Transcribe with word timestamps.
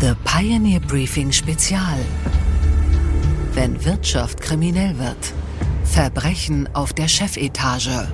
The 0.00 0.14
Pioneer 0.24 0.80
Briefing 0.80 1.30
Spezial. 1.30 1.98
Wenn 3.52 3.84
Wirtschaft 3.84 4.40
kriminell 4.40 4.98
wird. 4.98 5.34
Verbrechen 5.84 6.70
auf 6.72 6.94
der 6.94 7.06
Chefetage. 7.06 8.08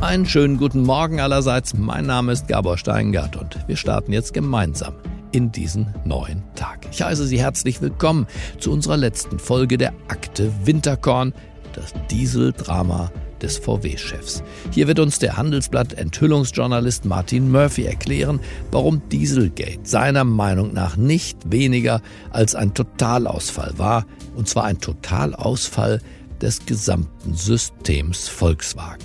Einen 0.00 0.26
schönen 0.26 0.56
guten 0.56 0.82
Morgen 0.82 1.20
allerseits. 1.20 1.74
Mein 1.74 2.06
Name 2.06 2.32
ist 2.32 2.48
Gabor 2.48 2.76
Steingart 2.76 3.36
und 3.36 3.56
wir 3.68 3.76
starten 3.76 4.12
jetzt 4.12 4.34
gemeinsam 4.34 4.94
in 5.30 5.52
diesen 5.52 5.94
neuen 6.04 6.42
Tag. 6.56 6.88
Ich 6.90 7.02
heiße 7.02 7.24
Sie 7.24 7.38
herzlich 7.38 7.80
willkommen 7.80 8.26
zu 8.58 8.72
unserer 8.72 8.96
letzten 8.96 9.38
Folge 9.38 9.78
der 9.78 9.92
Akte 10.08 10.52
Winterkorn, 10.64 11.34
das 11.72 11.94
Dieseldrama 12.10 13.12
des 13.42 13.58
VW-Chefs. 13.58 14.42
Hier 14.70 14.86
wird 14.88 14.98
uns 15.00 15.18
der 15.18 15.36
Handelsblatt-Enthüllungsjournalist 15.36 17.04
Martin 17.04 17.50
Murphy 17.50 17.84
erklären, 17.84 18.40
warum 18.70 19.02
Dieselgate 19.10 19.80
seiner 19.82 20.24
Meinung 20.24 20.72
nach 20.72 20.96
nicht 20.96 21.50
weniger 21.50 22.00
als 22.30 22.54
ein 22.54 22.74
Totalausfall 22.74 23.74
war, 23.76 24.06
und 24.36 24.48
zwar 24.48 24.64
ein 24.64 24.78
Totalausfall 24.78 26.00
des 26.40 26.64
gesamten 26.66 27.34
Systems 27.34 28.28
Volkswagen. 28.28 29.04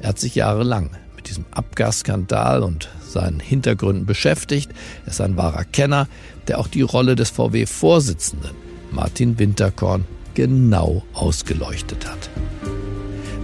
Er 0.00 0.10
hat 0.10 0.18
sich 0.18 0.34
jahrelang 0.34 0.90
mit 1.16 1.28
diesem 1.28 1.44
Abgasskandal 1.50 2.62
und 2.62 2.88
seinen 3.06 3.40
Hintergründen 3.40 4.06
beschäftigt. 4.06 4.70
Er 5.04 5.10
ist 5.10 5.20
ein 5.20 5.36
wahrer 5.36 5.64
Kenner, 5.64 6.08
der 6.46 6.58
auch 6.58 6.68
die 6.68 6.82
Rolle 6.82 7.16
des 7.16 7.30
VW-Vorsitzenden 7.30 8.52
Martin 8.90 9.38
Winterkorn 9.38 10.04
genau 10.34 11.02
ausgeleuchtet 11.14 12.08
hat. 12.08 12.30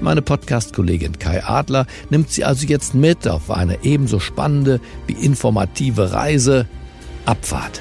Meine 0.04 0.20
Podcast-Kollegin 0.20 1.18
Kai 1.18 1.42
Adler 1.42 1.86
nimmt 2.10 2.28
sie 2.28 2.44
also 2.44 2.66
jetzt 2.66 2.94
mit 2.94 3.26
auf 3.26 3.50
eine 3.50 3.84
ebenso 3.84 4.20
spannende 4.20 4.78
wie 5.06 5.14
informative 5.14 6.12
Reise. 6.12 6.66
Abfahrt. 7.24 7.80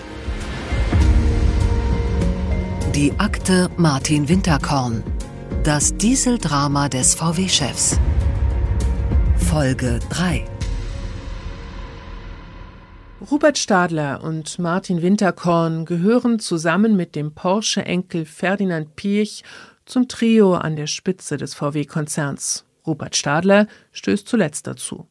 Die 2.95 3.11
Akte 3.17 3.69
Martin 3.75 4.29
Winterkorn. 4.29 5.03
Das 5.65 5.97
Dieseldrama 5.97 6.87
des 6.87 7.13
VW-Chefs. 7.13 7.99
Folge 9.35 9.99
3. 10.09 10.45
Robert 13.29 13.57
Stadler 13.57 14.23
und 14.23 14.59
Martin 14.59 15.01
Winterkorn 15.01 15.83
gehören 15.83 16.39
zusammen 16.39 16.95
mit 16.95 17.15
dem 17.15 17.33
Porsche-Enkel 17.33 18.23
Ferdinand 18.23 18.95
Piech 18.95 19.43
zum 19.85 20.07
Trio 20.07 20.55
an 20.55 20.75
der 20.75 20.87
Spitze 20.87 21.37
des 21.37 21.53
VW-Konzerns. 21.53 22.65
Rupert 22.85 23.15
Stadler 23.15 23.67
stößt 23.91 24.27
zuletzt 24.27 24.67
dazu. 24.67 25.07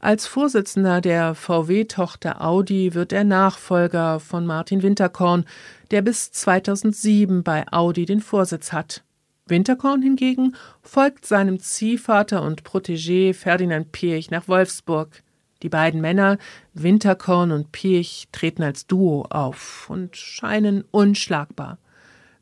Als 0.00 0.26
Vorsitzender 0.26 1.00
der 1.00 1.34
VW-Tochter 1.34 2.44
Audi 2.44 2.94
wird 2.94 3.12
er 3.12 3.24
Nachfolger 3.24 4.18
von 4.18 4.44
Martin 4.44 4.82
Winterkorn, 4.82 5.44
der 5.90 6.02
bis 6.02 6.32
2007 6.32 7.44
bei 7.44 7.64
Audi 7.70 8.04
den 8.04 8.20
Vorsitz 8.20 8.72
hat. 8.72 9.04
Winterkorn 9.46 10.02
hingegen 10.02 10.56
folgt 10.82 11.24
seinem 11.24 11.60
Ziehvater 11.60 12.42
und 12.42 12.64
Protégé 12.64 13.32
Ferdinand 13.32 13.92
Pirch 13.92 14.30
nach 14.30 14.48
Wolfsburg. 14.48 15.22
Die 15.62 15.68
beiden 15.68 16.00
Männer, 16.00 16.38
Winterkorn 16.74 17.52
und 17.52 17.72
Pirch, 17.72 18.28
treten 18.30 18.62
als 18.62 18.86
Duo 18.86 19.22
auf 19.30 19.88
und 19.88 20.16
scheinen 20.16 20.84
unschlagbar 20.90 21.78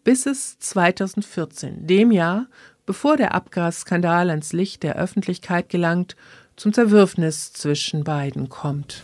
bis 0.07 0.25
es 0.25 0.57
2014, 0.61 1.85
dem 1.89 2.13
Jahr, 2.13 2.47
bevor 2.87 3.17
der 3.17 3.35
Abgasskandal 3.35 4.31
ans 4.31 4.53
Licht 4.53 4.85
der 4.85 4.95
Öffentlichkeit 4.95 5.69
gelangt, 5.69 6.15
zum 6.55 6.73
Zerwürfnis 6.73 7.53
zwischen 7.53 8.05
beiden 8.05 8.49
kommt. 8.49 9.03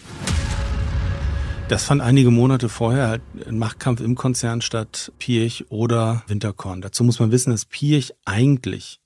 Das 1.67 1.83
fand 1.83 2.03
einige 2.03 2.31
Monate 2.31 2.69
vorher 2.69 3.09
halt 3.09 3.23
ein 3.49 3.59
Machtkampf 3.59 4.01
im 4.01 4.15
Konzern 4.15 4.63
statt, 4.63 5.11
Piech 5.19 5.67
oder 5.71 6.23
Winterkorn. 6.29 6.83
Dazu 6.83 7.03
muss 7.03 7.19
man 7.19 7.33
wissen, 7.33 7.51
dass 7.51 7.65
Piech 7.65 8.15
eigentlich 8.25 9.01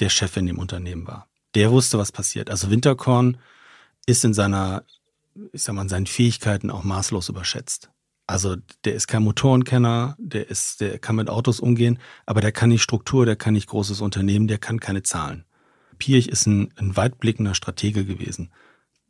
der 0.00 0.10
Chef 0.10 0.36
in 0.36 0.44
dem 0.44 0.58
Unternehmen 0.58 1.06
war. 1.06 1.26
Der 1.54 1.70
wusste, 1.70 1.96
was 1.96 2.12
passiert. 2.12 2.50
Also 2.50 2.70
Winterkorn 2.70 3.38
ist 4.04 4.26
in 4.26 4.34
seiner, 4.34 4.84
ich 5.54 5.62
sag 5.62 5.74
mal, 5.74 5.82
in 5.82 5.88
seinen 5.88 6.06
Fähigkeiten 6.06 6.70
auch 6.70 6.84
maßlos 6.84 7.30
überschätzt. 7.30 7.88
Also 8.28 8.56
der 8.84 8.94
ist 8.94 9.08
kein 9.08 9.22
Motorenkenner, 9.22 10.14
der 10.18 10.50
ist, 10.50 10.82
der 10.82 10.98
kann 10.98 11.16
mit 11.16 11.30
Autos 11.30 11.60
umgehen, 11.60 11.98
aber 12.26 12.42
der 12.42 12.52
kann 12.52 12.68
nicht 12.68 12.82
Struktur, 12.82 13.24
der 13.24 13.36
kann 13.36 13.54
nicht 13.54 13.68
großes 13.68 14.02
Unternehmen, 14.02 14.48
der 14.48 14.58
kann 14.58 14.80
keine 14.80 15.02
Zahlen. 15.02 15.46
Pirch 15.98 16.26
ist 16.26 16.46
ein, 16.46 16.70
ein 16.76 16.94
weitblickender 16.94 17.54
Stratege 17.54 18.04
gewesen. 18.04 18.50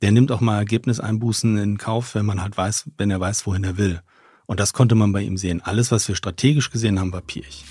Der 0.03 0.12
nimmt 0.12 0.31
auch 0.31 0.41
mal 0.41 0.59
Ergebniseinbußen 0.59 1.59
in 1.59 1.79
Kauf, 1.79 2.15
wenn 2.15 2.27
man 2.27 2.41
halt 2.41 2.56
weiß, 2.56 2.91
wenn 2.97 3.11
er 3.11 3.19
weiß, 3.19 3.45
wohin 3.45 3.65
er 3.65 3.77
will. 3.77 4.01
Und 4.47 4.61
das 4.61 4.73
konnte 4.73 4.95
man 4.95 5.11
bei 5.11 5.23
ihm 5.23 5.37
sehen. 5.37 5.62
Alles, 5.62 5.91
was 5.91 6.06
wir 6.06 6.15
strategisch 6.15 6.71
gesehen 6.71 7.00
haben, 7.00 7.12
war 7.12 7.21
Pirch. 7.21 7.65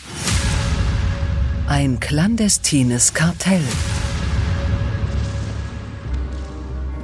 Ein 1.67 2.01
clandestines 2.01 3.13
Kartell. 3.13 3.63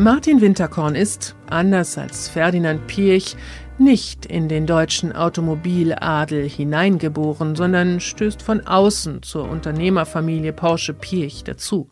Martin 0.03 0.41
Winterkorn 0.41 0.95
ist, 0.95 1.33
anders 1.49 1.97
als 1.97 2.27
Ferdinand 2.27 2.87
Pirch, 2.87 3.37
nicht 3.77 4.25
in 4.25 4.49
den 4.49 4.65
deutschen 4.65 5.13
Automobiladel 5.13 6.49
hineingeboren, 6.49 7.55
sondern 7.55 8.01
stößt 8.01 8.41
von 8.41 8.67
außen 8.67 9.23
zur 9.23 9.49
Unternehmerfamilie 9.49 10.51
Porsche 10.51 10.93
Pirch 10.93 11.45
dazu. 11.45 11.89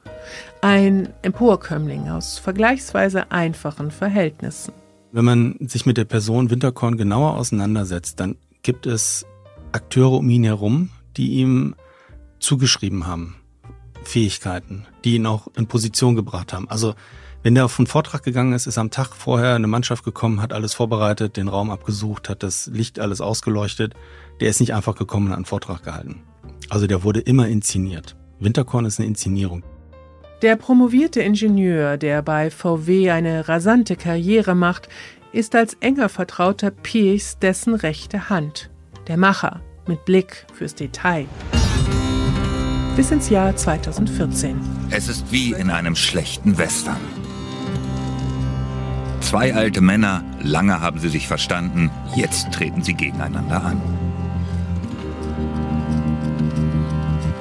Ein 0.59 1.13
Emporkömmling 1.21 2.09
aus 2.09 2.38
vergleichsweise 2.38 3.31
einfachen 3.31 3.91
Verhältnissen. 3.91 4.73
Wenn 5.13 5.23
man 5.23 5.55
sich 5.61 5.85
mit 5.85 5.95
der 5.95 6.03
Person 6.03 6.50
Winterkorn 6.50 6.97
genauer 6.97 7.38
auseinandersetzt, 7.38 8.19
dann 8.19 8.35
gibt 8.61 8.88
es 8.88 9.25
Akteure 9.71 10.17
um 10.17 10.29
ihn 10.29 10.44
herum, 10.44 10.89
die 11.16 11.35
ihm 11.35 11.75
zugeschrieben 12.39 13.07
haben, 13.07 13.38
Fähigkeiten, 14.03 14.85
die 15.05 15.16
ihn 15.16 15.25
auch 15.25 15.47
in 15.55 15.67
Position 15.67 16.17
gebracht 16.17 16.51
haben. 16.51 16.69
Also 16.69 16.94
wenn 17.44 17.56
der 17.56 17.66
auf 17.66 17.79
einen 17.79 17.88
Vortrag 17.88 18.24
gegangen 18.24 18.53
ist, 18.53 18.68
ist 18.68 18.78
am 18.78 18.91
Tag 18.91 19.16
vorher 19.16 19.56
eine 19.56 19.68
Mannschaft 19.68 20.03
gekommen, 20.03 20.41
hat 20.41 20.53
alles 20.53 20.75
vorbereitet, 20.75 21.38
den 21.38 21.47
Raum 21.47 21.72
abgesucht, 21.72 22.29
hat 22.29 22.44
das 22.44 22.68
Licht 22.68 23.00
alles 23.00 23.19
ausgeleuchtet. 23.19 23.94
Der 24.40 24.50
ist 24.50 24.59
nicht 24.59 24.75
einfach 24.75 24.96
gekommen 24.96 25.28
und 25.28 25.31
hat 25.31 25.38
einen 25.38 25.46
Vortrag 25.46 25.84
gehalten. 25.84 26.22
Also 26.69 26.85
der 26.85 27.03
wurde 27.03 27.19
immer 27.19 27.47
inszeniert. 27.47 28.16
Winterkorn 28.40 28.85
ist 28.85 29.00
eine 29.00 29.07
Inszenierung. 29.07 29.63
Der 30.41 30.56
promovierte 30.56 31.22
Ingenieur, 31.22 31.97
der 31.97 32.22
bei 32.22 32.50
VW 32.50 33.12
eine 33.12 33.47
rasante 33.47 33.96
Karriere 33.96 34.56
macht, 34.56 34.88
ist 35.31 35.56
als 35.56 35.75
enger 35.80 36.09
Vertrauter 36.09 36.72
Piechs 36.72 37.38
dessen 37.40 37.74
rechte 37.74 38.30
Hand. 38.30 38.69
Der 39.07 39.18
Macher 39.18 39.62
mit 39.88 40.06
Blick 40.06 40.46
fürs 40.53 40.75
Detail. 40.75 41.25
Bis 42.96 43.09
ins 43.12 43.30
Jahr 43.30 43.56
2014. 43.56 44.59
Es 44.90 45.07
ist 45.07 45.31
wie 45.31 45.53
in 45.53 45.69
einem 45.69 45.96
schlechten 45.96 46.57
Western. 46.57 47.00
Zwei 49.31 49.56
alte 49.56 49.80
Männer, 49.80 50.25
lange 50.42 50.81
haben 50.81 51.00
sie 51.00 51.08
sich 51.08 51.25
verstanden, 51.25 51.90
jetzt 52.18 52.52
treten 52.52 52.84
sie 52.84 52.96
gegeneinander 52.96 53.64
an. 53.64 53.81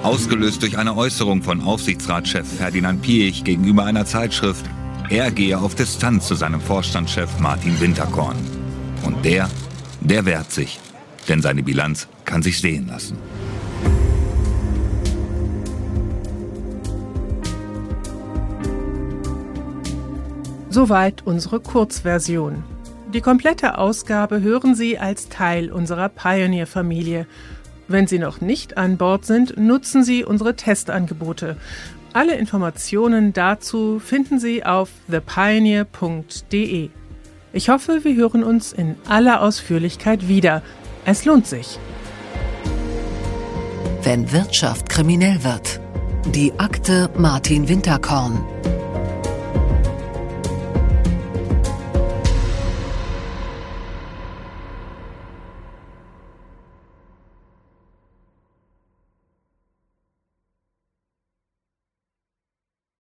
Ausgelöst 0.05 0.63
durch 0.63 0.79
eine 0.79 0.97
Äußerung 0.97 1.43
von 1.43 1.61
Aufsichtsratschef 1.61 2.47
Ferdinand 2.47 3.03
Piech 3.03 3.43
gegenüber 3.43 3.87
einer 3.87 4.07
Zeitschrift, 4.07 4.65
er 5.09 5.33
gehe 5.33 5.59
auf 5.59 5.75
Distanz 5.75 6.29
zu 6.29 6.37
seinem 6.37 6.61
Vorstandschef 6.61 7.41
Martin 7.41 7.81
Winterkorn. 7.81 8.37
Und 9.03 9.25
der, 9.25 9.51
der 10.01 10.25
wehrt 10.27 10.53
sich, 10.53 10.79
denn 11.29 11.43
seine 11.43 11.65
Bilanz 11.65 12.07
kann 12.25 12.43
sich 12.43 12.61
sehen 12.61 12.87
lassen. 12.87 13.19
Soweit 20.73 21.27
unsere 21.27 21.59
Kurzversion. 21.59 22.63
Die 23.13 23.21
komplette 23.21 23.77
Ausgabe 23.77 24.41
hören 24.41 24.77
Sie 24.77 24.99
als 24.99 25.29
Teil 25.29 25.73
unserer 25.73 26.09
Pioneer-Familie. 26.09 27.27
Wenn 27.89 28.07
Sie 28.07 28.21
noch 28.21 28.41
nicht 28.41 28.77
an 28.77 28.97
Bord 28.97 29.27
sind, 29.27 29.59
nutzen 29.59 30.05
Sie 30.05 30.25
unsere 30.25 30.55
Testangebote. 30.55 31.57
Alle 32.13 32.37
Informationen 32.37 33.33
dazu 33.33 33.99
finden 33.99 34.39
Sie 34.39 34.65
auf 34.65 34.91
thepioneer.de. 35.11 36.91
Ich 37.53 37.69
hoffe, 37.69 38.05
wir 38.05 38.15
hören 38.15 38.45
uns 38.45 38.73
in 38.73 38.95
aller 39.09 39.43
Ausführlichkeit 39.43 40.29
wieder. 40.29 40.63
Es 41.05 41.25
lohnt 41.25 41.49
sich. 41.49 41.81
Wenn 44.05 44.31
Wirtschaft 44.31 44.89
kriminell 44.89 45.43
wird. 45.43 45.81
Die 46.27 46.53
Akte 46.59 47.11
Martin 47.17 47.69
Winterkorn. 47.69 48.41